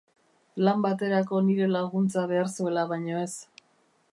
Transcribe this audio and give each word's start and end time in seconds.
Lan 0.67 0.79
baterako 0.85 1.41
nire 1.49 1.67
laguntza 1.73 2.25
behar 2.33 2.49
zuela 2.57 2.87
baino 2.93 3.21
ez. 3.27 3.31